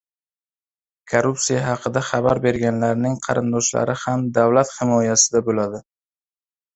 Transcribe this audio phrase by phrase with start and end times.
[1.11, 5.83] Korrupsiya haqida xabar berganlarning qarindoshlari ham davlat himoyasida bo‘ladi